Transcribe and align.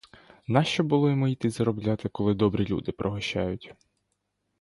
Нащо 0.47 0.83
було 0.83 1.09
йому 1.09 1.27
йти 1.27 1.49
заробляти, 1.49 2.09
коли 2.09 2.33
добрі 2.33 2.65
люди 2.65 2.91
пригощають. 2.91 3.73